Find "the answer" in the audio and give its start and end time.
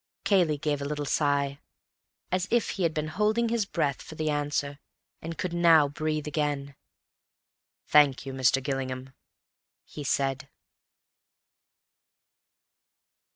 4.15-4.79